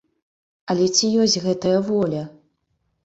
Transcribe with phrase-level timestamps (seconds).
[0.73, 2.23] Але ці ёсць гэтая воля?